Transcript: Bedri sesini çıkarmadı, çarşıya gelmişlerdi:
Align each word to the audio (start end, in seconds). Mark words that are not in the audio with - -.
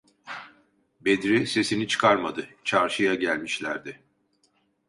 Bedri 1.01 1.47
sesini 1.47 1.87
çıkarmadı, 1.87 2.49
çarşıya 2.63 3.15
gelmişlerdi: 3.15 3.99